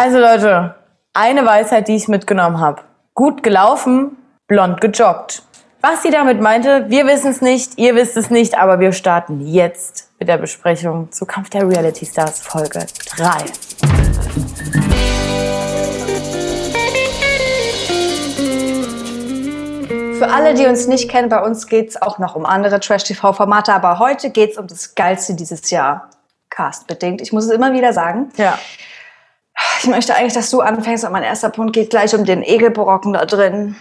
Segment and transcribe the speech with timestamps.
[0.00, 0.76] Also Leute,
[1.12, 2.82] eine Weisheit, die ich mitgenommen habe.
[3.14, 5.42] Gut gelaufen, blond gejoggt.
[5.80, 9.40] Was sie damit meinte, wir wissen es nicht, ihr wisst es nicht, aber wir starten
[9.44, 13.28] jetzt mit der Besprechung zu Kampf der Reality Stars Folge 3.
[20.16, 23.72] Für alle, die uns nicht kennen, bei uns geht es auch noch um andere Trash-TV-Formate,
[23.72, 26.08] aber heute geht es um das Geilste dieses Jahr.
[26.50, 27.20] Cast-bedingt.
[27.20, 28.30] Ich muss es immer wieder sagen.
[28.36, 28.56] Ja.
[29.80, 33.12] Ich möchte eigentlich, dass du anfängst und mein erster Punkt geht gleich um den Egelbrocken
[33.12, 33.76] da drin.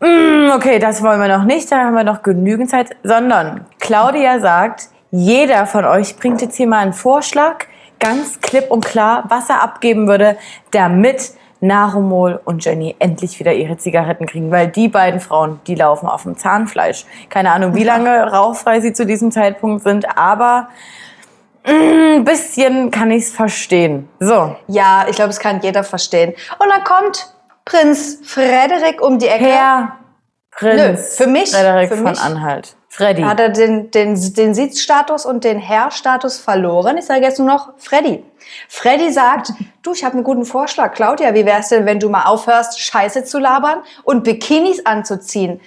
[0.00, 4.40] Mm, okay, das wollen wir noch nicht, da haben wir noch genügend Zeit, sondern Claudia
[4.40, 7.66] sagt, jeder von euch bringt jetzt hier mal einen Vorschlag,
[8.00, 10.36] ganz klipp und klar, was er abgeben würde,
[10.72, 16.08] damit Narumol und Jenny endlich wieder ihre Zigaretten kriegen, weil die beiden Frauen, die laufen
[16.08, 17.06] auf dem Zahnfleisch.
[17.30, 20.68] Keine Ahnung, wie lange rauchfrei sie zu diesem Zeitpunkt sind, aber
[21.64, 24.08] ein mm, bisschen kann ich es verstehen.
[24.20, 24.54] So.
[24.68, 26.34] Ja, ich glaube, es kann jeder verstehen.
[26.58, 29.46] Und dann kommt Prinz Frederik um die Ecke.
[29.46, 29.98] Herr
[30.50, 32.76] Prinz Nö, für mich, Frederik für von mich Anhalt.
[32.88, 33.22] Freddy.
[33.22, 36.96] Hat er den, den, den Sitzstatus und den Herrstatus verloren?
[36.96, 38.22] Ich sage jetzt nur noch Freddy.
[38.68, 40.94] Freddy sagt, du, ich habe einen guten Vorschlag.
[40.94, 45.60] Claudia, wie wär's denn, wenn du mal aufhörst, Scheiße zu labern und Bikinis anzuziehen?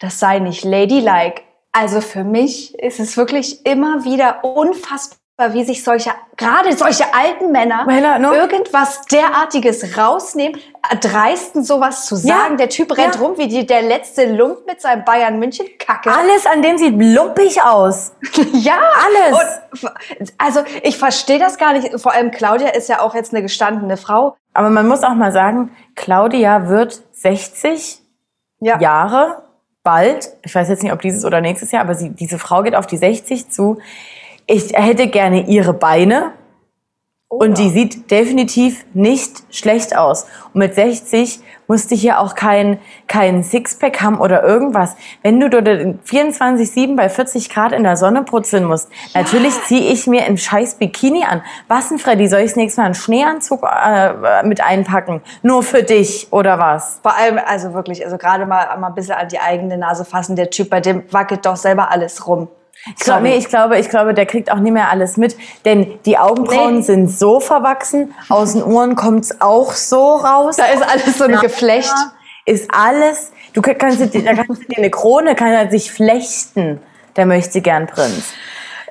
[0.00, 1.42] Das sei nicht ladylike.
[1.70, 7.52] Also für mich ist es wirklich immer wieder unfassbar wie sich solche, gerade solche alten
[7.52, 8.34] Männer, Männer, ne?
[8.34, 10.58] irgendwas derartiges rausnehmen,
[11.02, 12.52] dreisten sowas zu sagen.
[12.52, 13.20] Ja, Der Typ rennt ja.
[13.20, 16.10] rum wie die, der letzte Lump mit seinem Bayern München Kacke.
[16.10, 18.12] Alles an dem sieht lumpig aus.
[18.52, 19.38] Ja, Alles.
[20.20, 22.00] Und, also ich verstehe das gar nicht.
[22.00, 24.36] Vor allem Claudia ist ja auch jetzt eine gestandene Frau.
[24.54, 28.00] Aber man muss auch mal sagen, Claudia wird 60
[28.60, 28.80] Ja.
[28.80, 29.42] Jahre
[29.82, 30.30] bald.
[30.42, 32.86] Ich weiß jetzt nicht, ob dieses oder nächstes Jahr, aber sie, diese Frau geht auf
[32.86, 33.78] die 60 zu.
[34.46, 36.32] Ich hätte gerne ihre Beine.
[37.28, 40.26] Und die sieht definitiv nicht schlecht aus.
[40.54, 44.94] Und mit 60 musste hier auch kein, kein Sixpack haben oder irgendwas.
[45.22, 50.06] Wenn du dort 24-7 bei 40 Grad in der Sonne putzeln musst, natürlich ziehe ich
[50.06, 51.42] mir ein scheiß Bikini an.
[51.66, 52.28] Was denn, Freddy?
[52.28, 55.20] Soll ich das nächste Mal einen Schneeanzug äh, mit einpacken?
[55.42, 57.00] Nur für dich oder was?
[57.02, 60.36] Vor allem, also wirklich, also gerade mal, mal ein bisschen an die eigene Nase fassen.
[60.36, 62.46] Der Typ, bei dem wackelt doch selber alles rum.
[62.96, 65.98] Ich glaube, nee, ich glaube, ich glaube, der kriegt auch nicht mehr alles mit, denn
[66.04, 66.82] die Augenbrauen Nee.
[66.82, 70.56] sind so verwachsen, aus den Ohren kommt's auch so raus.
[70.56, 71.92] Da ist alles so ein Geflecht.
[72.44, 73.32] Ist alles.
[73.54, 76.80] Du kann- kannst, dir- da kannst du dir eine Krone, kann er sich flechten.
[77.16, 78.34] Der möchte gern Prinz.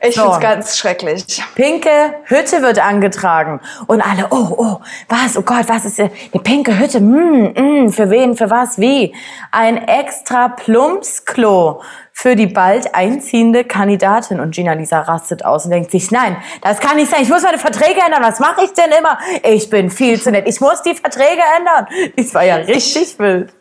[0.02, 0.24] Ich So.
[0.24, 1.42] find's ganz schrecklich.
[1.56, 1.90] Pinke
[2.26, 6.12] Hütte wird angetragen und alle, oh, oh, was, oh Gott, was ist eine
[6.44, 6.98] pinke Hütte?
[7.00, 9.16] Hm, hm, für wen, für was, wie?
[9.52, 11.82] Ein extra Plumpsklo
[12.18, 14.40] für die bald einziehende Kandidatin.
[14.40, 17.44] Und Gina Lisa rastet aus und denkt sich, nein, das kann nicht sein, ich muss
[17.44, 19.20] meine Verträge ändern, was mache ich denn immer?
[19.44, 21.88] Ich bin viel zu nett, ich muss die Verträge ändern.
[22.16, 23.54] Das war ja richtig wild.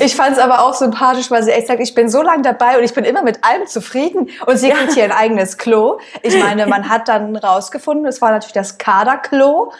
[0.00, 2.84] Ich fand's aber auch sympathisch, weil sie echt sagt, ich bin so lange dabei und
[2.84, 4.28] ich bin immer mit allem zufrieden.
[4.44, 6.00] Und sie kriegt hier ein eigenes Klo.
[6.22, 9.72] Ich meine, man hat dann rausgefunden, es war natürlich das Kaderklo.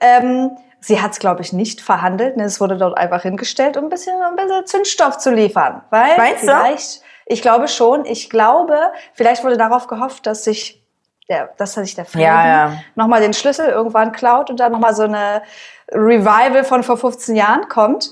[0.00, 2.36] Ähm, sie hat's, glaube ich, nicht verhandelt.
[2.36, 2.44] Ne?
[2.44, 5.82] Es wurde dort einfach hingestellt, um ein bisschen, ein bisschen Zündstoff zu liefern.
[5.90, 6.46] Weil Meinst du?
[6.48, 8.78] vielleicht, ich glaube schon, ich glaube,
[9.12, 10.82] vielleicht wurde darauf gehofft, dass sich
[11.28, 12.72] der, dass sich der Freddy Ja, ja.
[12.94, 15.42] nochmal den Schlüssel irgendwann klaut und dann nochmal so eine
[15.90, 18.10] Revival von vor 15 Jahren kommt.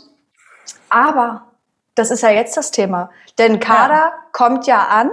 [0.88, 1.44] Aber
[1.94, 3.10] das ist ja jetzt das Thema.
[3.38, 5.10] Denn Kader kommt ja an.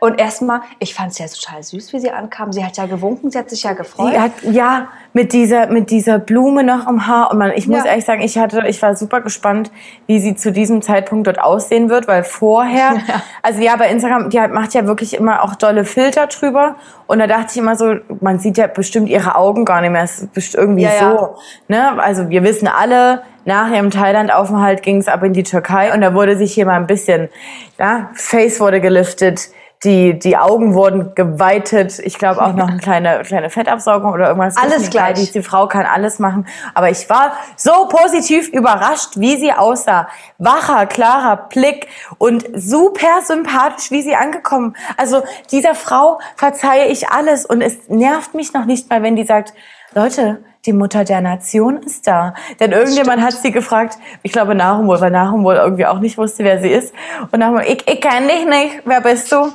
[0.00, 2.52] Und erstmal, ich fand es ja total süß, wie sie ankam.
[2.52, 4.12] Sie hat ja gewunken, sie hat sich ja gefreut.
[4.12, 7.30] Die hat, ja, mit dieser, mit dieser Blume noch im Haar.
[7.30, 7.90] Und man, ich muss Ja.
[7.90, 9.70] ehrlich sagen, ich hatte, ich war super gespannt,
[10.06, 12.96] wie sie zu diesem Zeitpunkt dort aussehen wird, weil vorher,
[13.42, 16.76] also ja, bei Instagram, die hat, macht ja wirklich immer auch dolle Filter drüber.
[17.06, 20.02] Und da dachte ich immer so, man sieht ja bestimmt ihre Augen gar nicht mehr.
[20.02, 21.18] Es ist irgendwie Ja, ja.
[21.18, 21.36] so,
[21.68, 22.00] ne?
[22.02, 26.12] Also wir wissen alle, nach ihrem Thailand-Aufenthalt ging es ab in die Türkei und da
[26.12, 27.30] wurde sich hier mal ein bisschen,
[27.78, 29.48] ja, Face wurde geliftet.
[29.84, 32.00] Die, die Augen wurden geweitet.
[32.00, 34.56] Ich glaube auch noch eine kleine, kleine Fettabsaugung oder irgendwas.
[34.56, 35.14] Alles gleich.
[35.14, 36.46] Die, die Frau kann alles machen.
[36.74, 40.08] Aber ich war so positiv überrascht, wie sie aussah.
[40.38, 41.86] Wacher, klarer Blick
[42.18, 44.74] und super sympathisch, wie sie angekommen.
[44.96, 45.22] Also
[45.52, 49.54] dieser Frau verzeihe ich alles und es nervt mich noch nicht mal, wenn die sagt,
[49.94, 52.34] Leute, die Mutter der Nation ist da.
[52.60, 56.60] Denn irgendjemand hat sie gefragt, ich glaube Nahumol, weil Nahumol irgendwie auch nicht wusste, wer
[56.60, 56.92] sie ist.
[57.30, 59.52] Und Nahumol, ich, ich kenne dich nicht, wer bist du?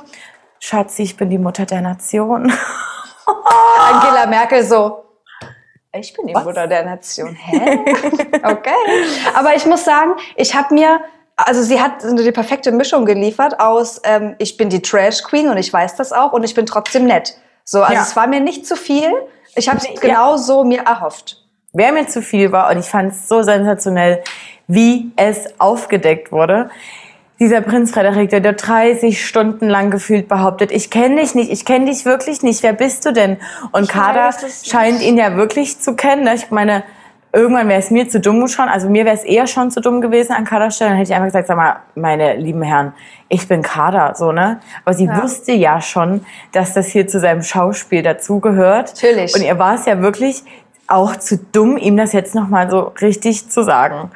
[0.58, 2.52] Schatzi, ich bin die Mutter der Nation.
[3.92, 5.04] Angela Merkel so,
[5.92, 7.34] ich bin die Mutter der Nation.
[7.34, 7.78] Hä?
[8.44, 8.70] Okay.
[9.34, 11.00] Aber ich muss sagen, ich habe mir,
[11.36, 15.56] also sie hat die perfekte Mischung geliefert aus, ähm, ich bin die Trash Queen und
[15.56, 17.36] ich weiß das auch und ich bin trotzdem nett.
[17.64, 18.02] So, also Ja.
[18.02, 19.10] es war mir nicht zu viel.
[19.56, 19.92] Ich habe es Ja.
[20.00, 21.40] genau so mir erhofft.
[21.72, 24.22] wer mir zu viel war und ich fand es so sensationell,
[24.68, 26.70] wie es aufgedeckt wurde.
[27.40, 31.64] Dieser Prinz Frederik, der dort 30 Stunden lang gefühlt behauptet, ich kenne dich nicht, ich
[31.64, 33.38] kenne dich wirklich nicht, wer bist du denn?
[33.72, 34.30] Und Ich Kader
[34.64, 36.22] scheint ihn ja wirklich zu kennen.
[36.22, 36.34] ne?
[36.36, 36.84] Ich meine,
[37.34, 40.00] irgendwann wäre es mir zu dumm schon, also mir wäre es eher schon zu dumm
[40.00, 42.92] gewesen an Kaders Stelle, dann hätte ich einfach gesagt, sag mal, meine lieben Herren,
[43.28, 44.60] ich bin Kader, so, ne?
[44.84, 45.22] Aber sie Ja.
[45.22, 48.92] wusste ja schon, dass das hier zu seinem Schauspiel dazugehört.
[48.94, 49.34] Natürlich.
[49.34, 50.44] Und ihr war es ja wirklich
[50.86, 54.10] auch zu dumm, ihm das jetzt nochmal so richtig zu sagen.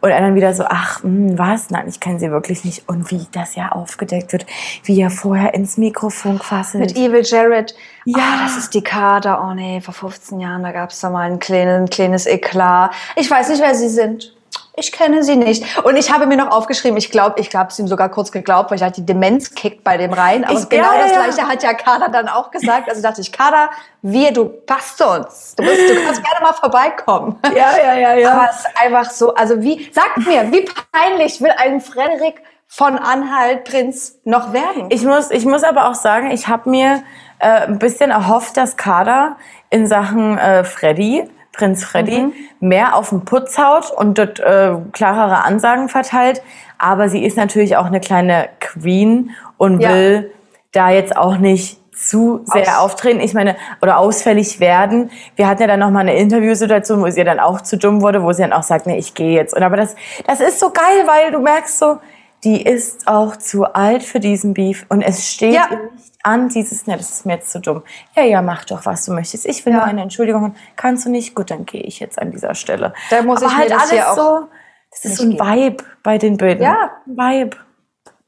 [0.00, 1.70] Und er dann wieder so, ach, hm, was?
[1.70, 2.88] Nein, ich kenne sie wirklich nicht.
[2.88, 4.46] Und wie das ja aufgedeckt wird,
[4.84, 6.84] wie er vorher ins Mikrofon quasselt.
[6.84, 7.74] Mit Evil Jared.
[8.04, 8.18] Ja.
[8.18, 9.44] Ah, das ist die Kader.
[9.44, 12.92] Oh nee, vor 15 Jahren, da gab es da mal ein kleines, ein kleines Eklat.
[13.16, 14.34] Ich weiß nicht, wer sie sind.
[14.74, 15.84] Ich kenne sie nicht.
[15.84, 18.70] Und ich habe mir noch aufgeschrieben, ich glaube, ich glaube es ihm sogar kurz geglaubt,
[18.70, 20.44] weil ich halt die Demenz kickt bei dem rein.
[20.44, 21.22] Aber Ich- genau ja, ja, das ja.
[21.24, 22.88] gleiche hat ja Kader dann auch gesagt.
[22.88, 23.68] Also dachte ich, Kader,
[24.00, 25.54] wir, du passt zu uns.
[25.56, 27.38] Du, bist, du kannst gerne mal vorbeikommen.
[27.54, 28.32] ja, ja, ja, ja.
[28.32, 32.96] Aber es ist einfach so, also wie, sagt mir, wie peinlich will ein Frederik von
[32.98, 34.86] Anhalt Prinz noch werden?
[34.88, 37.02] Ich muss, ich muss aber auch sagen, ich habe mir
[37.40, 39.36] äh, ein bisschen erhofft, dass Kader
[39.68, 42.32] in Sachen äh, Freddy, Prinz Freddy, Mhm.
[42.60, 46.42] mehr auf den Putz haut und dort äh, klarere Ansagen verteilt.
[46.78, 49.90] Aber sie ist natürlich auch eine kleine Queen und Ja.
[49.90, 50.32] will
[50.72, 53.20] da jetzt auch nicht zu sehr Aus- auftreten.
[53.20, 55.10] Ich meine, oder ausfällig werden.
[55.36, 58.22] Wir hatten ja dann noch mal eine Interviewsituation, wo sie dann auch zu dumm wurde,
[58.24, 59.54] wo sie dann auch sagt, nee, ich gehe jetzt.
[59.54, 59.94] Und aber das,
[60.26, 61.98] das ist so geil, weil du merkst so,
[62.44, 65.68] die ist auch zu alt für diesen Beef und es steht Ja.
[65.70, 67.82] nicht an, dieses, ne, das ist mir jetzt zu dumm.
[68.16, 69.46] Ja, ja, mach doch, was du möchtest.
[69.46, 69.80] Ich will Ja.
[69.80, 70.54] nur eine Entschuldigung.
[70.76, 71.34] Kannst du nicht?
[71.34, 72.94] Gut, dann gehe ich jetzt an dieser Stelle.
[73.10, 74.48] Da muss aber ich mir halt das alles so,
[74.90, 75.46] das ist so ein geben.
[75.46, 76.62] Vibe bei den Bildern.
[76.62, 76.90] Ja.
[77.06, 77.56] Ein Vibe.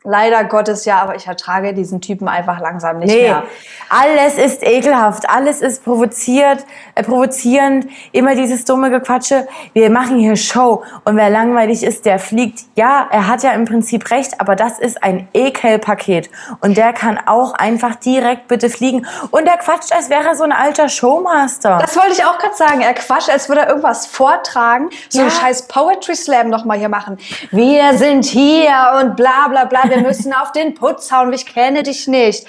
[0.06, 3.44] Leider Gottes ja, aber ich ertrage diesen Typen einfach langsam nicht Nee, mehr.
[3.88, 9.48] alles ist ekelhaft, alles ist provoziert, äh, provozierend, immer dieses dumme Gequatsche.
[9.72, 12.64] Wir machen hier Show und wer langweilig ist, der fliegt.
[12.76, 16.28] Ja, er hat ja im Prinzip recht, aber das ist ein Ekelpaket
[16.60, 20.44] und der kann auch einfach direkt bitte fliegen und der quatscht, als wäre er so
[20.44, 21.78] ein alter Showmaster.
[21.80, 22.82] Das wollte ich auch gerade sagen.
[22.82, 24.90] Er quatscht, als würde er irgendwas vortragen.
[25.08, 25.24] So Ja.
[25.24, 27.16] einen scheiß Poetry Slam noch mal hier machen.
[27.52, 29.93] Wir sind hier und bla bla bla.
[29.94, 31.32] Wir müssen auf den Putz hauen.
[31.32, 32.46] Ich kenne dich nicht.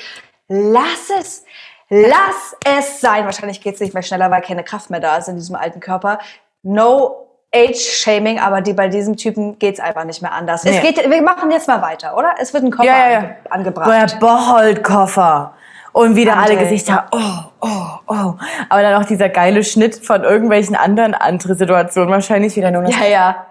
[0.48, 1.44] Lass es.
[1.90, 3.26] Lass es sein.
[3.26, 6.20] Wahrscheinlich geht's nicht mehr schneller, weil keine Kraft mehr da ist in diesem alten Körper.
[6.64, 10.64] No Age-Shaming, aber die, bei diesem Typen geht's einfach nicht mehr anders.
[10.64, 10.78] Nee.
[10.78, 12.36] Es geht, wir machen jetzt mal weiter, oder?
[12.40, 13.30] Es wird ein Koffer ja, ja, ja.
[13.50, 13.90] angebracht.
[13.90, 15.54] Der Bocholt-Koffer.
[15.94, 16.64] Und wieder alle André.
[16.64, 17.20] Gesichter, oh,
[17.62, 18.34] oh, oh.
[18.68, 22.12] Aber dann auch dieser geile Schnitt von irgendwelchen anderen andere Situationen.
[22.12, 23.46] Wahrscheinlich wieder nur noch Ja, ja.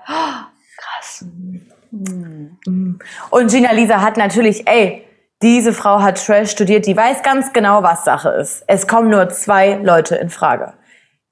[3.30, 5.06] Und Gina Lisa hat natürlich, ey,
[5.42, 8.64] diese Frau hat Trash studiert, die weiß ganz genau, was Sache ist.
[8.66, 10.74] Es kommen nur zwei Leute in Frage.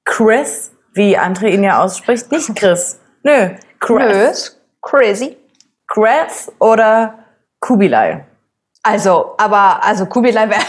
[0.05, 3.01] Chris, wie André ihn ja ausspricht, nicht Chris.
[3.23, 3.51] Nö,
[3.81, 4.53] Chris.
[4.53, 5.37] Nö, crazy.
[5.87, 7.19] Chris oder
[7.61, 8.27] Kubilai.
[8.83, 10.63] Also, aber, also Kubilai wäre,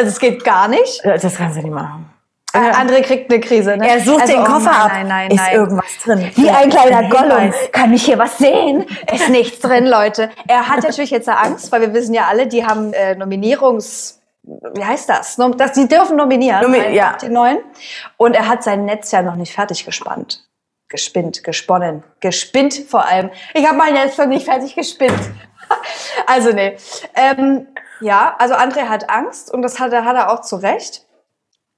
[0.00, 1.04] es geht gar nicht.
[1.04, 2.11] Das kannst du nicht machen.
[2.54, 3.88] Äh, André kriegt eine Krise, ne?
[3.88, 4.90] Er sucht also, den oh Koffer nein, ab.
[4.92, 5.54] Nein, nein, ist nein.
[5.54, 6.30] irgendwas drin?
[6.34, 7.54] Wie ein kleiner Ein Gollum.
[7.72, 8.84] Kann ich hier was sehen?
[9.10, 10.30] Ist nichts drin, Leute.
[10.46, 14.18] Er hat natürlich jetzt Angst, weil wir wissen ja alle, die haben äh, Nominierungs...
[14.74, 15.38] Wie heißt das?
[15.38, 15.72] Nom- das?
[15.72, 17.16] Die dürfen nominieren, Nomi- ja.
[17.22, 17.58] die neuen.
[18.16, 20.44] Und er hat sein Netz ja noch nicht fertig gespannt.
[20.88, 22.02] Gespinnt, gesponnen.
[22.20, 23.30] Gespinnt vor allem.
[23.54, 25.20] Ich habe mein Netz noch nicht fertig gespinnt.
[26.26, 26.76] also nee.
[27.14, 27.68] Ähm,
[28.00, 31.06] ja, also André hat Angst und das hat er, hat er auch zu Recht.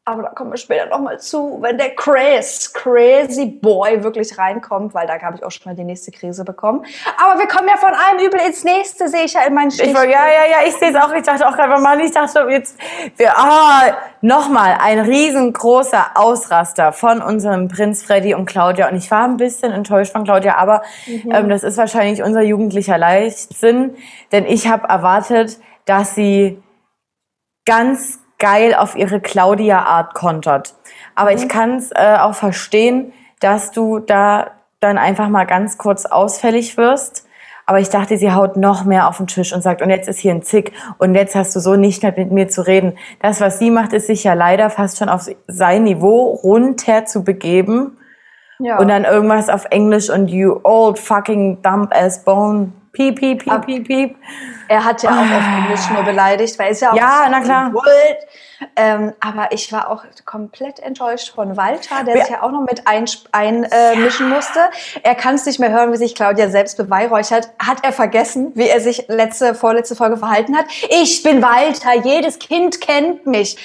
[0.06, 4.92] Aber da kommen wir später noch mal zu, wenn der Chris, Crazy Boy wirklich reinkommt,
[4.92, 6.84] weil da habe ich auch schon mal die nächste Krise bekommen.
[7.16, 9.94] Aber wir kommen ja von einem Übel ins nächste, sehe ich ja in meinen Ich
[9.94, 11.10] war, ja, ja, ja, ich sehe es auch.
[11.14, 12.76] Ich dachte auch gerade, Mann, ich dachte jetzt,
[13.16, 18.90] wir, ah, nochmal ein riesengroßer Ausraster von unserem Prinz Freddy und Claudia.
[18.90, 22.98] Und ich war ein bisschen enttäuscht von Claudia, aber ähm, das ist wahrscheinlich unser jugendlicher
[22.98, 23.96] Leichtsinn,
[24.32, 26.62] denn ich habe erwartet, dass sie
[27.64, 30.74] ganz geil auf ihre Claudia-Art kontert.
[31.14, 36.04] Aber ich kann es äh, auch verstehen, dass du da dann einfach mal ganz kurz
[36.04, 37.26] ausfällig wirst.
[37.64, 40.18] Aber ich dachte, sie haut noch mehr auf den Tisch und sagt, und jetzt ist
[40.18, 42.98] hier ein Zick und jetzt hast du so nicht mehr mit mir zu reden.
[43.22, 47.24] Das, was sie macht, ist sich ja leider fast schon auf sein Niveau runter zu
[47.24, 47.96] begeben
[48.58, 48.76] ja.
[48.78, 52.74] und dann irgendwas auf Englisch und you old fucking dump ass bone.
[52.92, 54.16] Piep, piep, piep, piep, piep.
[54.68, 57.30] Er hat ja auch auf Englisch nur beleidigt, weil er ist ja auch Ja, so
[57.30, 57.72] na klar.
[58.76, 62.24] Ähm, aber ich war auch komplett enttäuscht von Walter, der Ja.
[62.24, 64.60] sich ja auch noch mit einmischen ein, äh, musste.
[65.02, 67.50] Er kann es nicht mehr hören, wie sich Claudia selbst beweihräuchert.
[67.58, 70.66] Hat er vergessen, wie er sich letzte, vorletzte Folge verhalten hat?
[70.88, 73.56] Ich bin Walter, jedes Kind kennt mich.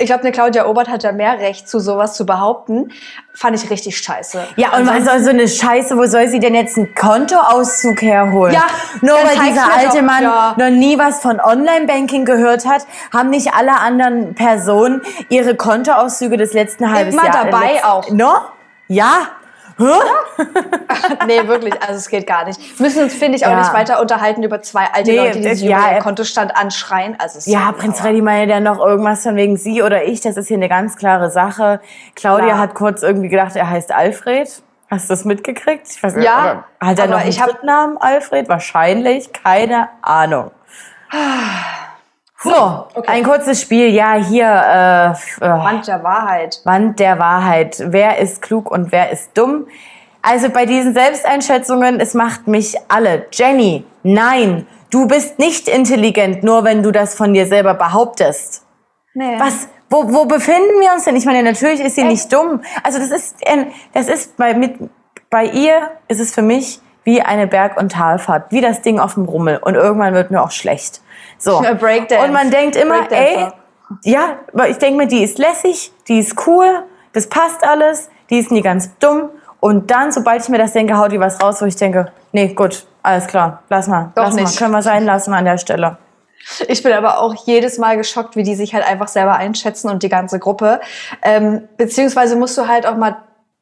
[0.00, 2.90] Ich glaube, eine Claudia Obert hat ja mehr Recht, zu sowas zu behaupten.
[3.34, 4.42] Fand ich richtig scheiße.
[4.56, 8.54] Ja, und was soll so eine Scheiße, wo soll sie denn jetzt einen Kontoauszug herholen?
[8.54, 8.64] Ja,
[9.02, 10.54] Nur weil dieser alte doch, Mann ja.
[10.56, 16.54] noch nie was von Online-Banking gehört hat, haben nicht alle anderen Personen ihre Kontoauszüge des
[16.54, 17.50] letzten halben Immer Jahres.
[17.50, 18.10] dabei auch.
[18.10, 18.32] No?
[18.88, 19.28] Ja?
[21.26, 22.78] Nee, wirklich, also es geht gar nicht.
[22.80, 23.58] Müssen uns, finde ich, auch Ja.
[23.60, 26.56] nicht weiter unterhalten über zwei alte Nee, Leute, die sich ja, über er- ihren Kontostand
[26.56, 27.16] anschreien.
[27.18, 28.00] Also Ja, Prinz.
[28.00, 30.20] Freddy meinte dann noch irgendwas von wegen sie oder ich.
[30.20, 31.80] Das ist hier eine ganz klare Sache.
[32.14, 32.58] Claudia Klar.
[32.58, 34.62] hat kurz irgendwie gedacht, er heißt Alfred.
[34.90, 35.86] Hast du das mitgekriegt?
[35.88, 38.48] Ich weiß nicht, Ja, hat er noch einen Drittnamen Alfred?
[38.48, 39.32] Wahrscheinlich.
[39.32, 40.50] Keine Ahnung.
[42.42, 43.88] So, ein kurzes Spiel.
[43.88, 46.60] Ja, hier, äh, äh, Wand der Wahrheit.
[46.64, 47.82] Wand der Wahrheit.
[47.86, 49.66] Wer ist klug und wer ist dumm?
[50.22, 53.26] Also bei diesen Selbsteinschätzungen, es macht mich alle.
[53.32, 58.64] Jenny, nein, du bist nicht intelligent, nur wenn du das von dir selber behauptest.
[59.14, 59.38] Nee.
[59.38, 59.68] Was?
[59.90, 61.16] Wo, wo befinden wir uns denn?
[61.16, 62.62] Ich meine, natürlich ist sie nicht dumm.
[62.82, 63.36] Also das ist,
[63.92, 64.78] das ist bei, mit,
[65.28, 69.14] bei ihr ist es für mich wie eine Berg- und Talfahrt, wie das Ding auf
[69.14, 69.58] dem Rummel.
[69.58, 71.00] Und irgendwann wird mir auch schlecht.
[71.40, 71.58] So.
[71.58, 73.48] Und man denkt immer, ey,
[74.04, 74.36] ja,
[74.68, 78.62] ich denke mir, die ist lässig, die ist cool, das passt alles, die ist nie
[78.62, 79.30] ganz dumm.
[79.58, 82.54] Und dann, sobald ich mir das denke, haut die was raus, wo ich denke, nee,
[82.54, 84.58] gut, alles klar, lass mal, Doch lass mal, nicht.
[84.58, 85.98] können wir sein lassen an der Stelle.
[86.68, 90.02] Ich bin aber auch jedes Mal geschockt, wie die sich halt einfach selber einschätzen und
[90.02, 90.80] die ganze Gruppe.
[91.22, 93.16] Ähm, beziehungsweise musst du halt auch mal,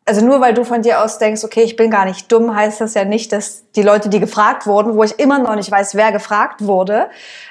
[0.08, 2.80] also nur weil du von dir aus denkst, okay, ich bin gar nicht dumm, heißt
[2.80, 5.94] das ja nicht, dass die Leute, die gefragt wurden, wo ich immer noch nicht weiß,
[5.94, 7.08] wer gefragt wurde,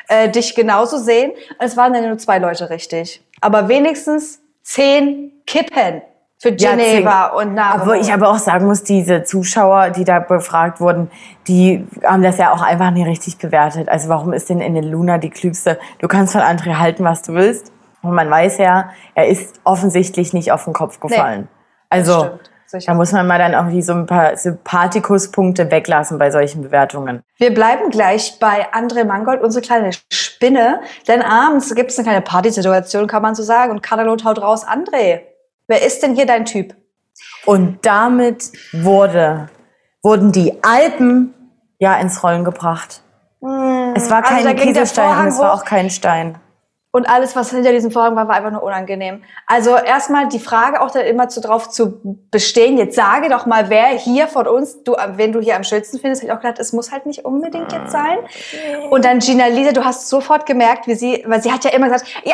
[0.07, 1.31] äh, dich genauso sehen.
[1.59, 3.23] Es waren dann nur zwei Leute richtig.
[3.41, 6.01] Aber wenigstens zehn Kippen
[6.39, 7.47] für Ja, Geneva zehn.
[7.47, 7.89] und Navarro.
[7.89, 11.11] Wo ich aber auch sagen muss, diese Zuschauer, die da befragt wurden,
[11.47, 13.87] die haben das ja auch einfach nie richtig bewertet.
[13.87, 15.77] Also warum ist denn in den Luna die Klügste?
[15.99, 17.71] Du kannst von André halten, was du willst.
[18.01, 21.47] Und man weiß ja, er ist offensichtlich nicht auf den Kopf gefallen.
[21.89, 22.39] Also
[22.85, 27.23] da muss man mal dann irgendwie so ein paar Sympathikuspunkte weglassen bei solchen Bewertungen.
[27.37, 30.81] Wir bleiben gleich bei André Mangold, unsere kleine Spinne.
[31.07, 33.71] Denn abends gibt es eine kleine Partysituation, kann man so sagen.
[33.71, 35.21] Und Katalot haut raus, André,
[35.67, 36.75] wer ist denn hier dein Typ?
[37.45, 39.47] Und damit wurde,
[40.03, 41.33] wurden die Alpen
[41.79, 43.01] ja ins Rollen gebracht.
[43.95, 46.37] Es war Also kein der Kieselstein und es war auch kein Stein.
[46.97, 49.21] Und alles, was hinter diesem Vorhang war, war einfach nur unangenehm.
[49.45, 52.01] Also erstmal die Frage auch dann immer zu drauf zu
[52.31, 52.75] bestehen.
[52.79, 56.23] Jetzt sage doch mal, wer hier von uns, du, wen du hier am schönsten findest.
[56.23, 58.17] Hab ich auch gedacht, es muss halt nicht unbedingt jetzt sein.
[58.89, 61.87] Und dann Gina Lisa, du hast sofort gemerkt, wie sie, weil sie hat ja immer
[61.87, 62.33] gesagt, ja,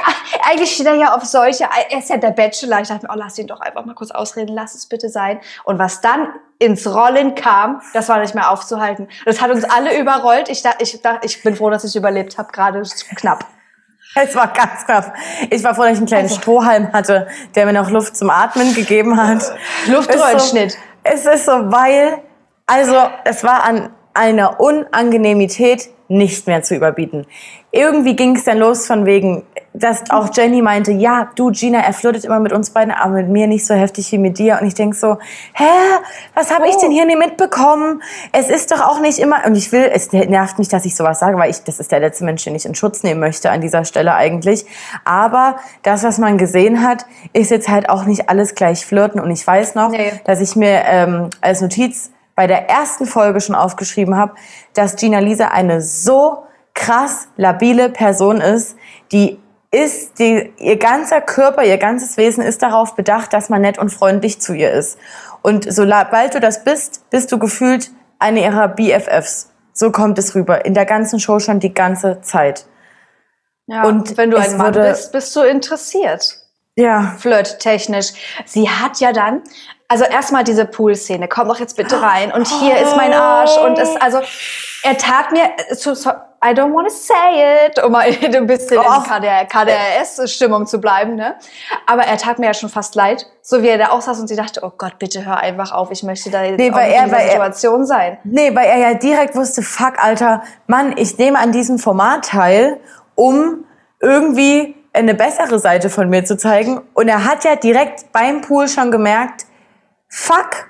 [0.50, 2.80] eigentlich steht er ja auf solche, er ist ja der Bachelor.
[2.80, 5.42] Ich dachte mir, oh, lass ihn doch einfach mal kurz ausreden, lass es bitte sein.
[5.66, 9.10] Und was dann ins Rollen kam, das war nicht mehr aufzuhalten.
[9.26, 10.48] Das hat uns alle überrollt.
[10.48, 12.82] Ich dachte, ich, dachte, ich bin froh, dass ich überlebt habe, gerade
[13.18, 13.46] knapp.
[14.28, 15.14] Es war ganz knapp.
[15.50, 16.40] Ich war froh, dass ich einen kleinen Also.
[16.40, 19.44] Strohhalm hatte, der mir noch Luft zum Atmen gegeben hat.
[19.88, 20.78] Luftröhrenschnitt.
[21.04, 22.20] Es ist so, es ist so weil,
[22.68, 27.26] also es war an einer Unangenehmität nicht mehr zu überbieten.
[27.72, 29.44] Irgendwie ging es dann los von wegen,
[29.74, 33.30] dass auch Jenny meinte, ja, du Gina, er flirtet immer mit uns beiden, aber mit
[33.30, 34.60] mir nicht so heftig wie mit dir.
[34.62, 35.18] Und ich denk so,
[35.54, 35.64] hä,
[36.36, 36.82] was habe ich Oh.
[36.82, 38.04] denn hier nie mitbekommen?
[38.32, 41.20] Es ist doch auch nicht immer, und ich will, es nervt mich, dass ich sowas
[41.20, 43.62] sage, weil ich, das ist der letzte Mensch, den ich in Schutz nehmen möchte an
[43.62, 44.66] dieser Stelle eigentlich.
[45.06, 49.20] Aber das, was man gesehen hat, ist jetzt halt auch nicht alles gleich flirten.
[49.20, 50.12] Und ich weiß noch, Nee.
[50.26, 54.34] dass ich mir ähm, als Notiz bei der ersten Folge schon aufgeschrieben habe,
[54.74, 56.44] dass Gina Lisa eine so
[56.76, 58.76] krass labile Person ist,
[59.12, 59.40] die
[59.74, 63.90] ist, die, ihr ganzer Körper, ihr ganzes Wesen ist darauf bedacht, dass man nett und
[63.90, 65.00] freundlich zu ihr ist.
[65.42, 67.90] Und sobald du das bist, bist du gefühlt
[68.20, 69.52] eine ihrer BFFs.
[69.74, 70.64] So kommt es rüber.
[70.66, 72.68] In der ganzen Show schon die ganze Zeit.
[73.66, 76.38] Ja, Und wenn du ein Mann bist, bist du interessiert.
[76.76, 77.16] Ja.
[77.18, 78.14] Flirttechnisch.
[78.46, 79.42] Sie hat ja dann,
[79.88, 83.78] also erstmal diese Pool-Szene, komm doch jetzt bitte rein und hier ist mein Arsch und
[83.78, 84.20] es, also,
[84.84, 86.10] er tat mir, so, so,
[86.46, 88.98] I don't want to say it, um mal ein bisschen Och.
[88.98, 91.36] in KDR, KDRS-Stimmung zu bleiben, ne?
[91.86, 94.28] Aber er tat mir ja schon fast leid, so wie er da auch saß und
[94.28, 96.88] sie dachte, oh Gott, bitte hör einfach auf, ich möchte da jetzt Nee, auch nicht
[96.90, 98.18] er- in dieser weil er- Situation sein.
[98.26, 102.80] Nee, weil er ja direkt wusste, fuck, Alter, Mann, ich nehme an diesem Format teil,
[103.16, 103.64] um
[104.02, 106.82] irgendwie eine bessere Seite von mir zu zeigen.
[106.94, 109.46] Und er hat ja direkt beim Pool schon gemerkt,
[110.14, 110.68] fuck,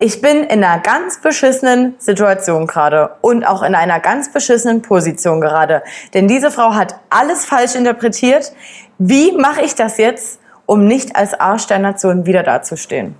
[0.00, 5.40] ich bin in einer ganz beschissenen Situation gerade und auch in einer ganz beschissenen Position
[5.40, 5.84] gerade.
[6.14, 8.52] Denn diese Frau hat alles falsch interpretiert.
[8.98, 13.14] Wie mache ich das jetzt, um nicht als Arsch der Nation wieder dazustehen?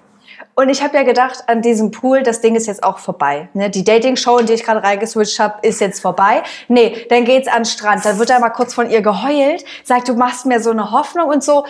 [0.57, 3.49] Und ich habe ja gedacht, an diesem Pool, das Ding ist jetzt auch vorbei.
[3.55, 3.71] Ne?
[3.71, 6.43] Die Dating-Show, in die ich gerade reingeswitcht habe, ist jetzt vorbei.
[6.67, 8.05] Nee, dann geht's an den Strand.
[8.05, 11.29] Dann wird er mal kurz von ihr geheult, sagt, du machst mir so eine Hoffnung
[11.29, 11.65] und so.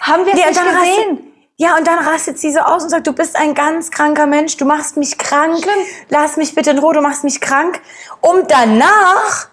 [0.00, 1.32] Haben wir es Ja, nicht gesehen?
[1.58, 4.56] Ja, und dann rastet sie so aus und sagt, du bist ein ganz kranker Mensch,
[4.58, 5.66] du machst mich krank,
[6.10, 7.80] lass mich bitte in Ruhe, du machst mich krank,
[8.20, 9.48] um danach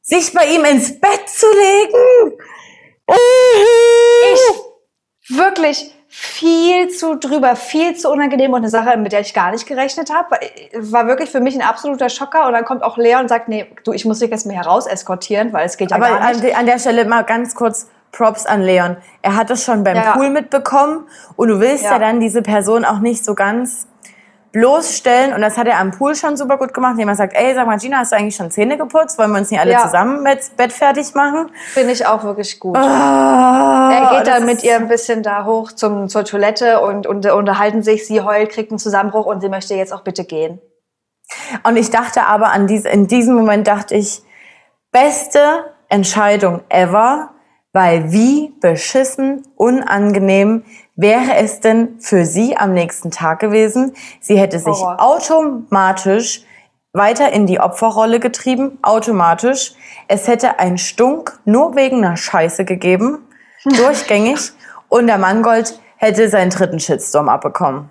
[0.00, 2.38] sich bei ihm ins Bett zu legen.
[4.34, 9.50] Ich wirklich viel zu drüber, viel zu unangenehm und eine Sache, mit der ich gar
[9.52, 10.36] nicht gerechnet habe.
[10.74, 12.46] War wirklich für mich ein absoluter Schocker.
[12.46, 14.86] Und dann kommt auch Lea und sagt, nee, du, ich muss dich jetzt mal heraus
[14.86, 16.42] eskortieren, weil es geht ja Aber gar nicht.
[16.42, 18.96] de- an der Stelle mal ganz kurz Props an Leon.
[19.22, 20.12] Er hat es schon beim Ja.
[20.12, 21.92] Pool mitbekommen und du willst ja.
[21.92, 21.98] Ja.
[21.98, 23.88] dann diese Person auch nicht so ganz
[24.52, 27.54] bloßstellen und das hat er am Pool schon super gut gemacht, indem er sagt, ey,
[27.54, 29.18] sag mal, Gina, hast du eigentlich schon Zähne geputzt?
[29.18, 29.78] Wollen wir uns nicht alle Ja.
[29.80, 31.50] zusammen mit Bett fertig machen?
[31.72, 32.76] Finde ich auch wirklich gut.
[32.76, 37.06] Ah, Er geht das dann mit ihr ein bisschen da hoch zum, zur Toilette und,
[37.06, 38.06] und unterhalten sich.
[38.06, 40.60] Sie heult, kriegt einen Zusammenbruch und sie möchte jetzt auch bitte gehen.
[41.64, 44.22] Und ich dachte aber an diese, in diesem Moment dachte ich,
[44.90, 45.40] beste
[45.88, 47.30] Entscheidung ever,
[47.72, 50.64] weil wie beschissen, unangenehm
[50.96, 53.94] wäre es denn für sie am nächsten Tag gewesen?
[54.20, 55.00] Sie hätte sich Horror.
[55.00, 56.42] automatisch
[56.92, 59.72] weiter in die Opferrolle getrieben, automatisch.
[60.08, 63.26] Es hätte ein Stunk nur wegen einer Scheiße gegeben,
[63.64, 64.52] durchgängig.
[64.88, 67.88] Und der Mangold hätte seinen dritten Shitstorm abbekommen.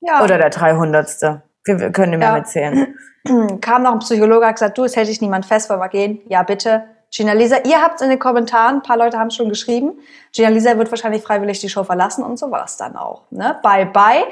[0.00, 0.22] Ja.
[0.22, 1.40] Oder der 300.
[1.64, 2.34] Wir, wir können nicht mehr Ja.
[2.34, 2.94] mitzählen.
[3.62, 6.20] kam noch ein Psychologe, hat gesagt, du, es hält dich niemand fest, wollen wir gehen?
[6.28, 6.84] Ja, bitte.
[7.14, 9.92] Gina Lisa, ihr habt in den Kommentaren, ein paar Leute haben schon geschrieben,
[10.32, 13.22] Gina Lisa wird wahrscheinlich freiwillig die Show verlassen und so war es dann auch.
[13.30, 13.56] Ne?
[13.62, 14.24] Bye, bye.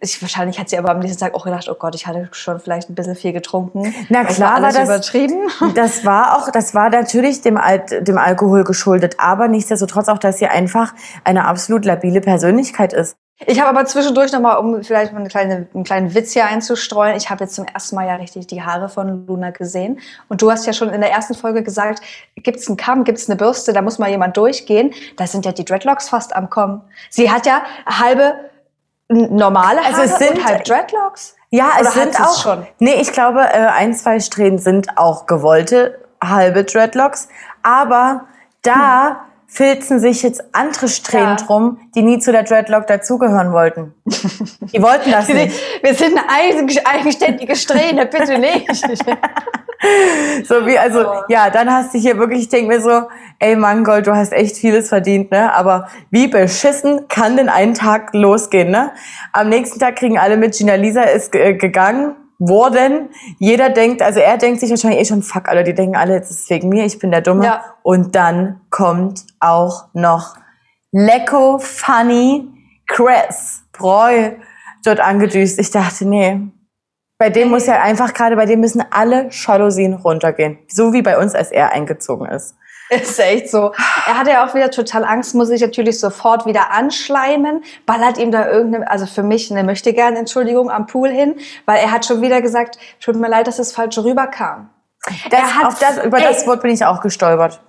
[0.00, 2.60] Ich, wahrscheinlich hat sie aber am nächsten Tag auch gedacht, oh Gott, ich hatte schon
[2.60, 3.94] vielleicht ein bisschen viel getrunken.
[4.08, 5.50] Na klar war das- übertrieben.
[5.74, 10.38] Das war auch, das war natürlich dem, Al dem Alkohol geschuldet, aber nichtsdestotrotz auch, dass
[10.38, 13.16] sie einfach eine absolut labile Persönlichkeit ist.
[13.46, 17.16] Ich habe aber zwischendurch nochmal, um vielleicht mal eine kleine, einen kleinen Witz hier einzustreuen,
[17.16, 19.98] ich habe jetzt zum ersten Mal ja richtig die Haare von Luna gesehen.
[20.28, 22.00] Und du hast ja schon in der ersten Folge gesagt,
[22.36, 24.94] gibt's einen Kamm, gibt's eine Bürste, da muss mal jemand durchgehen.
[25.16, 26.82] Da sind ja die Dreadlocks fast am Kommen.
[27.10, 28.34] Sie hat ja halbe
[29.08, 31.34] normale Haare Also es sind- und halb Dreadlocks.
[31.50, 32.42] Ja, Oder es hat sind auch.
[32.42, 32.66] schon?
[32.78, 37.28] Nee, ich glaube, äh, ein, zwei Strähnen sind auch gewollte halbe Dreadlocks,
[37.62, 38.26] aber
[38.62, 41.46] da filzen sich jetzt andere Strähnen Ja.
[41.46, 43.94] drum, die nie zu der Dreadlock dazugehören wollten.
[44.72, 45.54] Die wollten das nicht.
[45.82, 48.68] Wir sind eine eigen- eigenständige Strähne, bitte nicht.
[50.44, 53.02] So wie, also, ja, dann hast du hier wirklich, ich denke mir so,
[53.38, 55.52] ey Mangold, du hast echt vieles verdient, ne?
[55.52, 58.92] Aber wie beschissen kann denn ein Tag losgehen, ne?
[59.34, 63.10] Am nächsten Tag kriegen alle mit, Gina Lisa ist äh, gegangen worden.
[63.38, 66.30] Jeder denkt, also er denkt sich wahrscheinlich eh schon, fuck, alle, die denken alle, jetzt
[66.30, 67.44] ist es wegen mir, ich bin der Dumme.
[67.44, 67.64] Ja.
[67.82, 70.36] Und dann kommt auch noch
[70.92, 72.48] Lecko Funny
[72.86, 74.32] Chris Breu
[74.84, 75.58] dort angedüst.
[75.58, 76.40] Ich dachte, nee,
[77.18, 80.58] bei dem muss ja einfach gerade, bei dem müssen alle Jalousien runtergehen.
[80.68, 82.54] So wie bei uns, als er eingezogen ist.
[82.90, 83.72] Ist echt so.
[84.06, 88.30] Er hatte ja auch wieder total Angst, muss sich natürlich sofort wieder anschleimen, ballert ihm
[88.30, 92.04] da irgendeine, also für mich eine möchte gern Entschuldigung am Pool hin, weil er hat
[92.04, 94.68] schon wieder gesagt, tut mir leid, dass es falsch rüberkam.
[95.30, 96.24] Das, Er hat- auf das, über ey.
[96.24, 97.60] das Wort bin ich auch gestolpert.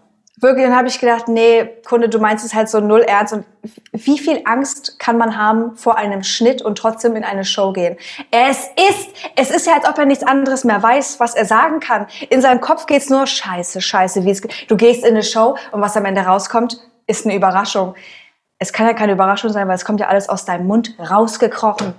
[0.41, 3.31] Wirklich, dann habe ich gedacht, nee, Kunde, du meinst es halt so null ernst.
[3.33, 3.45] Und
[3.93, 7.95] wie viel Angst kann man haben vor einem Schnitt und trotzdem in eine Show gehen?
[8.31, 11.79] Es ist, es ist ja, als ob er nichts anderes mehr weiß, was er sagen
[11.79, 12.07] kann.
[12.29, 15.55] In seinem Kopf geht's nur Scheiße, Scheiße, wie es, ge- du gehst in eine Show
[15.71, 17.95] und was am Ende rauskommt, ist eine Überraschung.
[18.59, 21.93] Es kann ja keine Überraschung sein, weil es kommt ja alles aus deinem Mund rausgekrochen.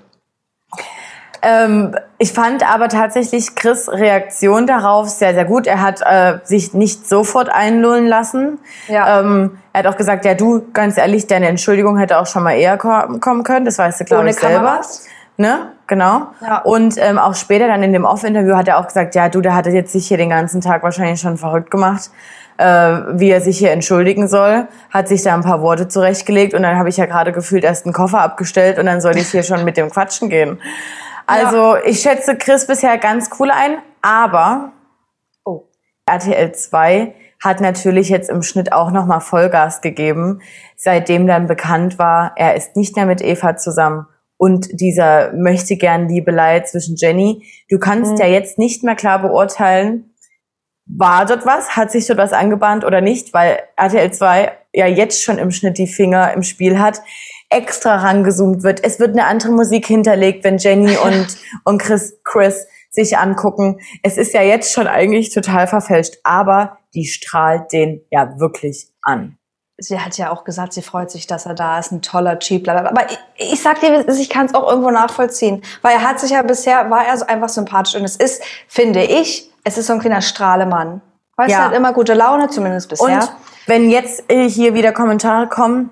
[1.43, 5.67] Ähm, ich fand aber tatsächlich Chris Reaktion darauf sehr, sehr gut.
[5.67, 8.59] Er hat äh, sich nicht sofort einlullen lassen.
[8.89, 9.21] Ja.
[9.21, 12.55] Ähm, er hat auch gesagt, ja du, ganz ehrlich, deine Entschuldigung hätte auch schon mal
[12.57, 13.65] eher ko- kommen können.
[13.65, 14.65] Das weißt du, glaube ich, selber.
[14.65, 15.07] Kameras.
[15.39, 15.73] Ne?
[15.87, 16.29] Genau.
[16.41, 16.59] Ja.
[16.63, 19.55] Und ähm, auch später dann in dem Off-Interview hat er auch gesagt, ja du, der
[19.55, 22.11] hatte jetzt sich hier den ganzen Tag wahrscheinlich schon verrückt gemacht,
[22.57, 22.65] äh,
[23.13, 26.79] wie er sich hier entschuldigen soll, hat sich da ein paar Worte zurechtgelegt und dann
[26.79, 29.63] habe ich ja gerade gefühlt erst einen Koffer abgestellt und dann soll ich hier schon
[29.65, 30.59] mit dem Quatschen gehen.
[31.27, 34.73] Also ich schätze Chris bisher ganz cool ein, aber
[35.45, 35.69] Oh.
[36.07, 40.41] RTL 2 hat natürlich jetzt im Schnitt auch nochmal Vollgas gegeben,
[40.77, 44.07] seitdem dann bekannt war, er ist nicht mehr mit Eva zusammen.
[44.39, 47.47] Und dieser möchte gern Liebelei zwischen Jenny.
[47.71, 48.19] Du kannst Mhm.
[48.19, 50.13] ja jetzt nicht mehr klar beurteilen,
[50.87, 55.23] war dort was, hat sich dort was angebahnt oder nicht, weil RTL 2 ja jetzt
[55.23, 57.01] schon im Schnitt die Finger im Spiel hat,
[57.51, 58.83] extra rangezoomt wird.
[58.83, 61.27] Es wird eine andere Musik hinterlegt, wenn Jenny und,
[61.65, 63.79] und Chris, Chris sich angucken.
[64.03, 69.37] Es ist ja jetzt schon eigentlich total verfälscht, aber die strahlt den ja wirklich an.
[69.79, 72.65] sie hat ja auch gesagt, sie freut sich, dass er da ist, ein toller Typ.
[72.65, 72.91] blablabla.
[72.91, 76.31] Aber ich, ich sag dir, ich kann es auch irgendwo nachvollziehen, weil er hat sich
[76.31, 79.93] ja bisher, war er so einfach sympathisch und es ist, finde ich, es ist so
[79.93, 81.03] ein kleiner Strahlemann.
[81.37, 81.59] Weißt Ja.
[81.59, 83.07] du, hat immer gute Laune, zumindest bisher.
[83.21, 83.31] Und
[83.67, 85.91] wenn jetzt hier wieder Kommentare kommen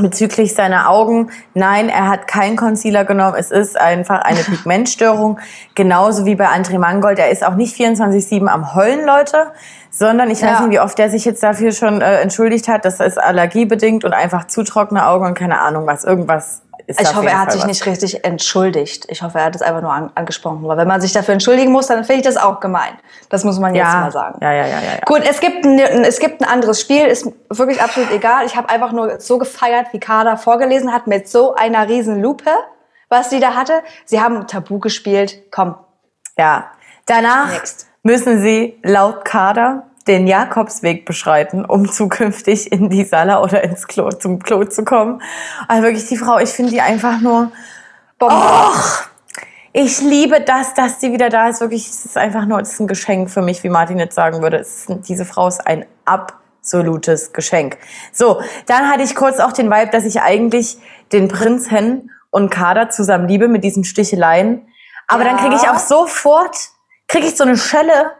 [0.00, 3.34] bezüglich seiner Augen, nein, er hat keinen Concealer genommen.
[3.38, 5.38] Es ist einfach eine Pigmentstörung,
[5.74, 7.18] genauso wie bei André Mangold.
[7.18, 9.52] Er ist auch nicht 24/7 am Heulen, Leute,
[9.90, 10.60] sondern ich weiß Ja.
[10.60, 12.84] nicht, wie oft er sich jetzt dafür schon äh, entschuldigt hat.
[12.84, 16.04] Das ist allergiebedingt und einfach zu trockene Augen und keine Ahnung was.
[16.04, 17.68] Irgendwas ist ich hoffe, er hat Fall sich was.
[17.68, 19.06] nicht richtig entschuldigt.
[19.08, 20.62] Ich hoffe, er hat es einfach nur an, angesprochen.
[20.68, 22.92] Weil wenn man sich dafür entschuldigen muss, dann finde ich das auch gemein.
[23.28, 24.00] Das muss man jetzt ja.
[24.00, 24.38] mal sagen.
[24.40, 24.92] Ja, ja, ja, ja.
[24.94, 25.00] ja.
[25.04, 28.46] Gut, es gibt, ein, es gibt ein anderes Spiel, ist wirklich absolut egal.
[28.46, 32.50] Ich habe einfach nur so gefeiert, wie Kader vorgelesen hat, mit so einer riesen Lupe,
[33.08, 33.82] was sie da hatte.
[34.04, 35.50] Sie haben Tabu gespielt.
[35.50, 35.74] Komm,
[36.38, 36.70] Ja.
[37.06, 37.88] Danach Next.
[38.02, 44.10] müssen sie laut Kader den Jakobsweg beschreiten, um zukünftig in die Sala oder ins Klo,
[44.10, 45.20] zum Klo zu kommen.
[45.68, 47.50] Also wirklich die Frau, ich finde die einfach nur,
[48.18, 48.36] Bombe.
[49.72, 51.60] ich liebe das, dass sie wieder da ist.
[51.60, 54.42] Wirklich, es ist einfach nur, es ist ein Geschenk für mich, wie Martin jetzt sagen
[54.42, 54.58] würde.
[54.58, 57.76] Ist, diese Frau ist ein absolutes Geschenk.
[58.12, 60.78] So, dann hatte ich kurz auch den Vibe, dass ich eigentlich
[61.12, 64.68] den Prinz Hen und Kader zusammen liebe mit diesen Sticheleien.
[65.08, 65.74] Aber dann kriege ich Ja.
[65.74, 66.56] auch sofort,
[67.08, 68.12] kriege ich so eine Schelle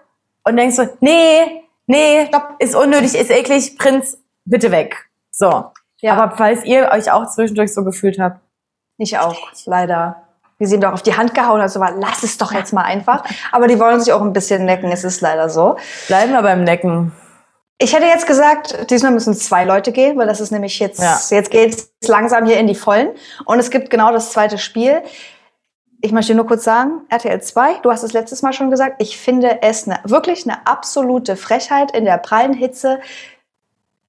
[0.44, 2.54] und denk so, nee, nee, Stopp.
[2.58, 5.08] ist unnötig, ist eklig, Prinz, bitte weg.
[5.30, 5.66] So.
[6.00, 6.14] Ja.
[6.14, 8.40] Aber falls ihr euch auch zwischendurch so gefühlt habt,
[8.98, 10.22] Ich auch, leider.
[10.58, 12.82] Sie ihm doch auf die Hand gehauen hat, so war, lass es doch jetzt mal
[12.82, 13.24] einfach.
[13.52, 15.76] Aber die wollen sich auch ein bisschen necken, es ist leider so.
[16.08, 17.12] bleiben wir beim Necken.
[17.78, 21.18] Ich hätte jetzt gesagt, diesmal müssen zwei Leute gehen, weil das ist nämlich jetzt, Ja.
[21.28, 23.10] jetzt geht's langsam hier in die Vollen.
[23.44, 25.02] Und es gibt genau das zweite Spiel.
[26.06, 29.18] Ich möchte nur kurz sagen, RTL 2, du hast es letztes Mal schon gesagt, ich
[29.18, 33.00] finde es eine, wirklich eine absolute Frechheit in der prallen Hitze,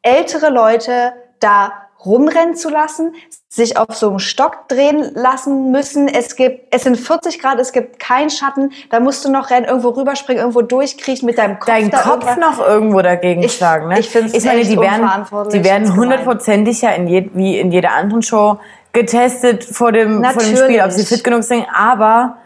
[0.04, 1.72] ältere Leute da
[2.06, 3.16] rumrennen zu lassen,
[3.50, 6.08] sich auf so einem Stock drehen lassen müssen.
[6.08, 9.66] Es gibt, es sind 40 Grad, es gibt keinen Schatten, da musst du noch rennen,
[9.66, 11.66] irgendwo rüberspringen, irgendwo durchkriechen mit deinem Kopf.
[11.66, 14.00] Dein da Kopf irgendwas- noch irgendwo dagegen Ich- schlagen, ne?
[14.00, 15.10] ich ich meine, echt die werden,
[15.52, 18.60] die werden hundertprozentig ja in je, wie in jeder anderen Show
[18.98, 21.66] getestet vor dem, vor dem Spiel, ob sie fit genug sind.
[21.74, 22.38] Aber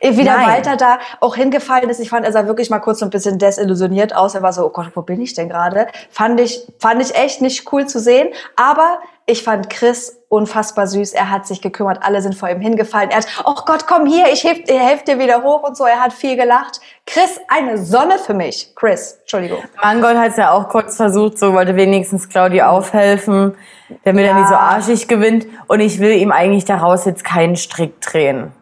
[0.00, 0.48] Wie der Nein.
[0.48, 3.38] Walter da auch hingefallen ist, ich fand, er sah wirklich mal kurz so ein bisschen
[3.38, 4.34] desillusioniert aus.
[4.34, 5.88] Er war so, oh Gott, wo bin ich denn gerade?
[6.10, 8.28] Fand ich, fand ich echt nicht cool zu sehen.
[8.54, 11.12] Aber ich fand Chris unfassbar süß.
[11.12, 11.98] Er hat sich gekümmert.
[12.02, 13.10] Alle sind vor ihm hingefallen.
[13.10, 15.84] Er hat, oh Gott, komm hier, ich helf, ich helf dir wieder hoch und so.
[15.84, 16.80] Er hat viel gelacht.
[17.06, 18.72] Chris, eine Sonne für mich.
[18.76, 19.58] Chris, Entschuldigung.
[19.82, 23.56] Mangold hat es ja auch kurz versucht, so wollte wenigstens Claudia aufhelfen,
[24.04, 24.38] damit er Ja.
[24.38, 25.46] nicht so arschig gewinnt.
[25.66, 28.52] Und ich will ihm eigentlich daraus jetzt keinen Strick drehen.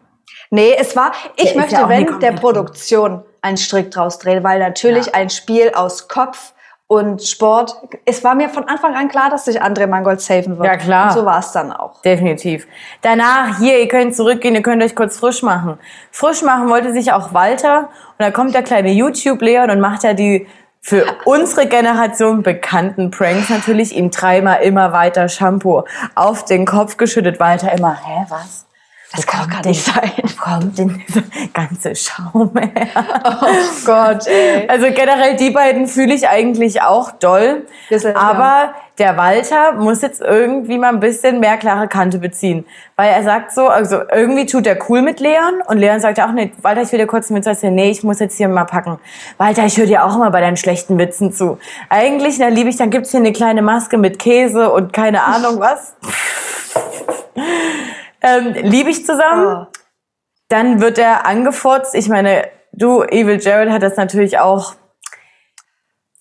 [0.49, 4.59] Nee, es war, ich ist möchte, ja wenn der Produktion einen Strick draus drehen, weil
[4.59, 5.13] natürlich Ja.
[5.13, 6.53] ein Spiel aus Kopf
[6.87, 10.67] und Sport, es war mir von Anfang an klar, dass sich André Mangold safen wird.
[10.67, 11.07] Ja, klar.
[11.07, 12.01] Und so war es dann auch.
[12.03, 12.67] Definitiv.
[13.01, 15.79] Danach, hier, ihr könnt zurückgehen, ihr könnt euch kurz frisch machen.
[16.11, 17.89] Frisch machen wollte sich auch Walter.
[18.17, 20.47] Und da kommt der kleine YouTube-Leon und macht ja die
[20.79, 23.95] für unsere Generation bekannten Pranks natürlich.
[23.95, 27.39] Ihm dreimal immer weiter Shampoo auf den Kopf geschüttet.
[27.39, 28.67] Walter immer, hä, was?
[29.11, 30.11] Das Wo kann gar nicht sein.
[30.23, 32.87] Wo kommt denn dieser ganze Schaum her?
[33.41, 34.67] Oh Gott, ey.
[34.67, 37.65] Also generell die beiden fühle ich eigentlich auch doll.
[37.89, 42.65] Bisschen, aber der Walter muss jetzt irgendwie mal ein bisschen mehr klare Kante beziehen.
[42.95, 46.27] Weil er sagt so, also irgendwie tut er cool mit Leon und Leon sagt ja
[46.27, 48.65] auch nicht, Walter, ich will dir kurz mit erzählen, nee, ich muss jetzt hier mal
[48.65, 48.99] packen.
[49.37, 51.59] Walter, ich höre dir auch immer bei deinen schlechten Witzen zu.
[51.89, 55.59] Eigentlich, na liebe ich, dann gibt's hier eine kleine Maske mit Käse und keine Ahnung
[55.59, 55.93] was.
[58.25, 59.45] Ähm, liebe ich zusammen.
[59.47, 59.67] Oh.
[60.49, 61.95] Dann wird er angefurzt.
[61.95, 64.75] Ich meine, du, Evil Jared hat das natürlich auch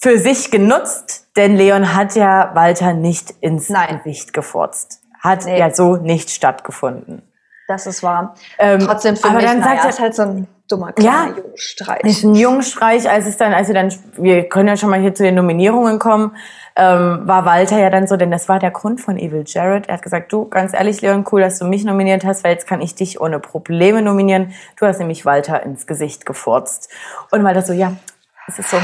[0.00, 4.00] für sich genutzt, denn Leon hat ja Walter nicht ins Nein.
[4.04, 5.00] Gesicht gefurzt.
[5.20, 5.58] Hat Nee.
[5.58, 7.22] ja so nicht stattgefunden.
[7.68, 8.34] Das ist wahr.
[8.58, 11.24] Ähm, Trotzdem für aber mich, dann naja, sagt er- ist halt so ein dummer Ja.
[11.28, 12.00] kleiner Jungstreich.
[12.04, 15.14] ist ein Jungstreich, als es dann, als wir dann, wir können ja schon mal hier
[15.14, 16.36] zu den Nominierungen kommen,
[16.76, 19.88] ähm, war Walter ja dann so, denn das war der Grund von Evil Jared.
[19.88, 22.66] Er hat gesagt, du, ganz ehrlich, Leon, cool, dass du mich nominiert hast, weil jetzt
[22.66, 24.54] kann ich dich ohne Probleme nominieren.
[24.76, 26.90] Du hast nämlich Walter ins Gesicht gefurzt.
[27.30, 27.92] Und Walter so, ja,
[28.48, 28.78] es ist so.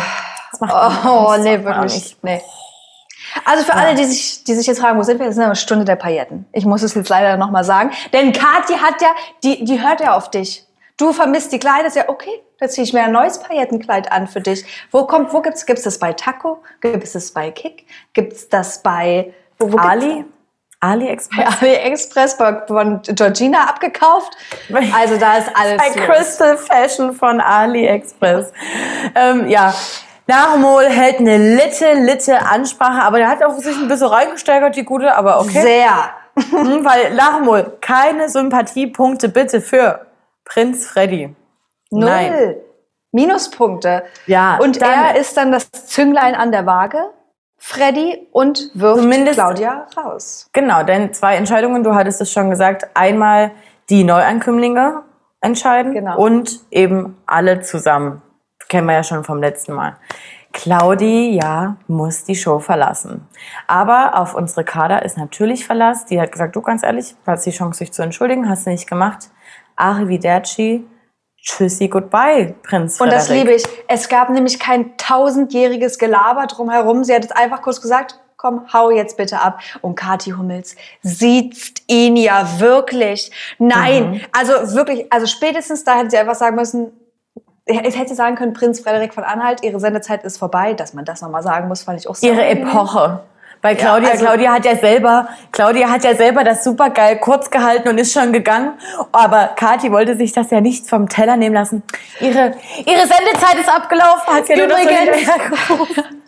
[0.53, 0.73] Das macht
[1.05, 1.95] Oh, das nee, wirklich.
[1.95, 2.25] nicht.
[2.25, 2.43] Nee.
[3.45, 5.27] Also für alle, die sich, die sich jetzt fragen, wo sind wir?
[5.27, 6.47] Das ist eine Stunde der Pailletten.
[6.53, 7.91] Ich muss es jetzt leider nochmal sagen.
[8.13, 9.09] Denn Kathi hat ja,
[9.45, 10.65] die, die hört ja auf dich.
[11.01, 12.43] Du vermisst die Kleider, ist ja okay.
[12.59, 14.67] Da ziehe ich mir ein neues Paillettenkleid an für dich.
[14.91, 16.63] Wo kommt, wo gibt's, gibt's das bei Taco?
[16.83, 17.87] Gibt's das bei Kick?
[18.13, 20.27] Gibt's das bei, wo, wo Ali?
[20.81, 21.63] AliExpress?
[21.63, 24.37] AliExpress von Georgina abgekauft.
[24.95, 26.01] Also da ist alles Bei.
[26.01, 28.53] Crystal Fashion von AliExpress.
[29.15, 29.75] ähm, ja,
[30.27, 34.85] Nahumol hält eine litte, litte Ansprache, aber der hat auch sich ein bisschen reingesteigert, die
[34.85, 35.63] gute, aber okay.
[35.63, 36.11] Sehr.
[36.51, 40.07] Hm, weil Nahumol, keine Sympathiepunkte bitte für
[40.53, 41.35] Prinz Freddy.
[41.91, 42.05] Null.
[42.05, 42.55] Nein.
[43.13, 44.05] Minuspunkte.
[44.27, 46.99] Ja, Und er ist dann das Zünglein an der Waage,
[47.59, 50.49] Freddy, und wirft Zumindest- Claudia raus.
[50.53, 53.51] Genau, denn zwei Entscheidungen, du hattest es schon gesagt, einmal
[53.91, 55.03] die Neuankömmlinge
[55.41, 56.19] entscheiden Genau.
[56.19, 58.23] und eben alle zusammen.
[58.69, 59.97] Kennen wir ja schon vom letzten Mal.
[60.53, 63.27] Claudia muss die Show verlassen.
[63.67, 66.07] Aber auf unsere Kader ist natürlich Verlass.
[66.07, 68.71] Die hat gesagt, du ganz ehrlich, du hast die Chance, sich zu entschuldigen, hast du
[68.71, 69.31] nicht gemacht.
[69.81, 70.85] Arrivederci,
[71.43, 73.45] tschüssi, goodbye, Prinz Und das Frederik.
[73.49, 73.65] liebe ich.
[73.89, 77.03] Es gab nämlich kein tausendjähriges Gelaber drumherum.
[77.05, 79.61] Sie hat es einfach kurz gesagt, komm, hau jetzt bitte ab.
[79.83, 83.31] Und Kathi Hummels sieht ihn ja wirklich.
[83.59, 84.21] Nein, Mhm.
[84.33, 86.93] also wirklich, also spätestens da hätte sie einfach sagen müssen,
[87.67, 90.75] es hätte sie sagen können, Prinz Frederik von Anhalt, ihre Sendezeit ist vorbei.
[90.75, 92.45] Dass man das nochmal sagen muss, fand ich auch sehr ihre.
[92.47, 93.21] Epoche.
[93.63, 97.51] Bei Claudia, also- Claudia hat ja selber, Claudia hat ja selber das super geil kurz
[97.51, 98.73] gehalten und ist schon gegangen.
[99.13, 101.83] Aber Kathi wollte sich das ja nicht vom Teller nehmen lassen.
[102.21, 102.55] Ihre,
[102.87, 105.29] ihre Sendezeit ist abgelaufen, hat sie ja Übrigens.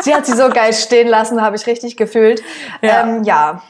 [0.00, 2.42] Sie hat sie so geil stehen lassen, habe ich richtig gefühlt.
[2.80, 2.88] Ja.
[2.88, 3.02] Ja.
[3.02, 3.62] Ähm, ja.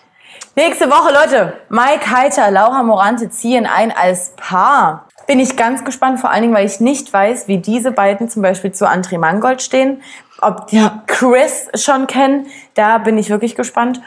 [0.55, 5.07] Nächste Woche, Leute, Mike Heiter, Laura Morante ziehen ein als Paar.
[5.27, 8.43] Bin ich ganz gespannt, vor allen Dingen, weil ich nicht weiß, wie diese beiden zum
[8.43, 10.03] Beispiel zu André Mangold stehen.
[10.41, 14.01] Ob die Chris schon kennen, da bin ich wirklich gespannt.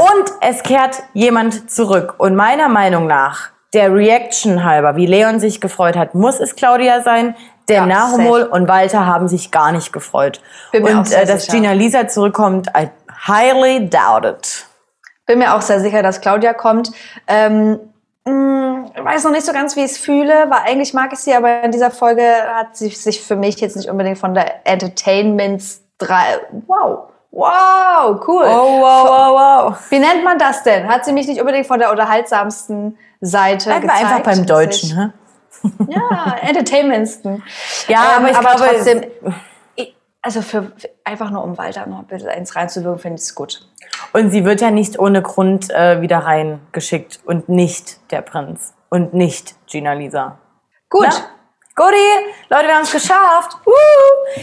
[0.00, 2.14] Und es kehrt jemand zurück.
[2.18, 7.02] Und meiner Meinung nach, der Reaction halber, wie Leon sich gefreut hat, muss es Claudia
[7.02, 7.34] sein.
[7.68, 10.40] Denn Ja, Nahumol und Walter haben sich gar nicht gefreut.
[10.70, 11.56] Bin mir auch und äh, dass sicher.
[11.58, 12.90] Gina Lisa zurückkommt, I
[13.26, 14.66] highly doubt it.
[15.26, 16.90] Bin mir auch sehr sicher, dass Claudia kommt.
[17.26, 17.80] Ähm,
[18.26, 18.53] mh, ich
[19.02, 21.62] weiß noch nicht so ganz, wie ich es fühle, weil eigentlich mag ich sie, aber
[21.64, 22.22] in dieser Folge
[22.54, 26.38] hat sie sich für mich jetzt nicht unbedingt von der Entertainments drei.
[26.66, 28.44] Wow, wow, cool.
[28.46, 29.78] Oh, wow, wow, wow.
[29.90, 30.86] Wie nennt man das denn?
[30.88, 34.04] Hat sie mich nicht unbedingt von der unterhaltsamsten Seite Bleiben gezeigt?
[34.04, 34.88] einfach beim Deutschen.
[34.90, 35.12] Ich- Ne?
[35.88, 37.42] Ja, entertainmentsten.
[37.88, 39.04] Ja, aber ich glaube, trotzdem,
[39.76, 43.22] ich, also für, für einfach nur um Walter noch ein bisschen eins reinzuwirken, finde ich
[43.22, 43.66] es gut.
[44.12, 49.14] Und sie wird ja nicht ohne Grund äh, wieder reingeschickt und nicht der Prinz und
[49.14, 50.38] nicht Gina Lisa.
[50.88, 51.06] Gut.
[51.08, 51.34] Na?
[51.76, 51.96] Guti,
[52.50, 53.58] Leute, wir haben es geschafft.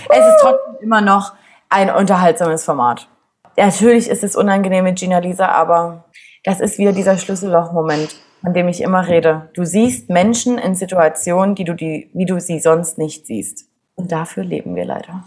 [0.09, 1.33] Es ist trotzdem immer noch
[1.69, 3.07] ein unterhaltsames Format.
[3.55, 6.05] Natürlich ist es unangenehm mit Gina Lisa, aber
[6.43, 9.49] das ist wieder dieser Schlüsselloch-Moment, von dem ich immer rede.
[9.53, 13.69] Du siehst Menschen in Situationen, die du die, wie du sie sonst nicht siehst.
[13.95, 15.23] Und dafür leben wir leider.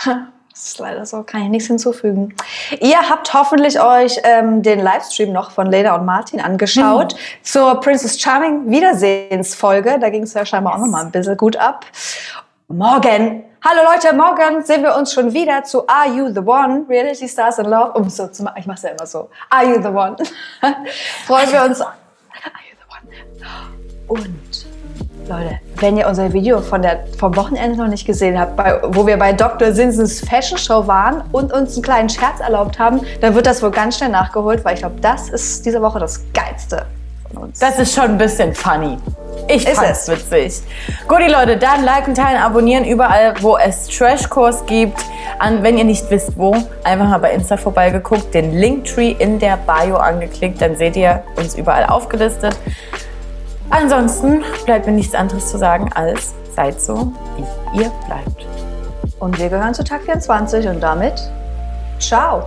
[0.52, 2.34] Das ist leider so, kann ich nichts hinzufügen.
[2.78, 8.20] Ihr habt hoffentlich euch ähm, den Livestream noch von Lena und Martin angeschaut zur Princess
[8.20, 9.98] Charming Wiedersehensfolge.
[9.98, 11.86] Da ging es ja scheinbar auch noch mal ein bisschen gut ab.
[12.68, 16.84] Morgen, hallo Leute, morgen sehen wir uns schon wieder zu Are You the One?
[16.86, 17.92] Reality Stars in Love.
[17.92, 19.30] Um so zu machen, ich mache es ja immer so.
[19.48, 20.16] Are You the One?
[21.26, 21.80] Freuen wir uns.
[21.80, 21.94] Are
[22.68, 24.20] You the One?
[24.20, 24.66] Und
[25.28, 29.06] Leute, wenn ihr unser Video von der, vom Wochenende noch nicht gesehen habt, bei, wo
[29.06, 29.72] wir bei Dr.
[29.72, 33.72] Sinsens Fashion Show waren und uns einen kleinen Scherz erlaubt haben, dann wird das wohl
[33.72, 36.86] ganz schnell nachgeholt, weil ich glaube, das ist diese Woche das Geilste
[37.28, 37.58] von uns.
[37.58, 38.96] Das ist schon ein bisschen funny.
[39.48, 40.30] Ich Ist fand's es.
[40.30, 40.62] witzig.
[41.08, 45.04] Gut, die Leute, dann liken, teilen, abonnieren überall, wo es Trashkurs gibt.
[45.40, 49.56] An, wenn ihr nicht wisst, wo, einfach mal bei Insta vorbeigeguckt, den Linktree in der
[49.56, 52.56] Bio angeklickt, dann seht ihr uns überall aufgelistet.
[53.72, 58.46] Ansonsten bleibt mir nichts anderes zu sagen als seid so, wie ihr bleibt.
[59.18, 61.14] Und wir gehören zu Tag 24 und damit
[61.98, 62.44] ciao.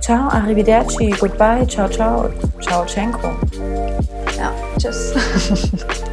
[0.00, 3.30] Ciao, arrivederci, goodbye, ciao, ciao, ciao, Cenko.
[4.36, 5.14] Ja, tschüss.